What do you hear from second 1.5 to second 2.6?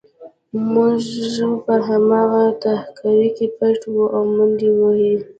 په هماغه